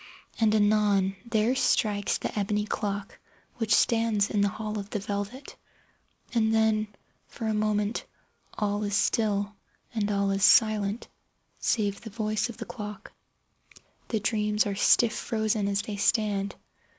[0.39, 3.19] And, anon, there strikes the ebony clock
[3.57, 5.55] which stands in the hall of the velvet.
[6.33, 6.87] And then,
[7.27, 8.05] for a moment,
[8.57, 9.53] all is still,
[9.93, 11.07] and all is silent
[11.59, 13.11] save the voice of the clock.
[14.07, 16.55] The dreams are stiff frozen as they stand.